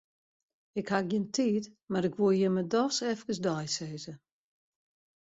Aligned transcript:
Ik 0.79 0.87
haw 0.91 1.05
gjin 1.09 1.27
tiid, 1.35 1.65
mar 1.91 2.05
'k 2.09 2.17
woe 2.19 2.33
jimme 2.39 2.63
doch 2.73 2.99
efkes 3.11 3.39
deisizze. 3.45 4.13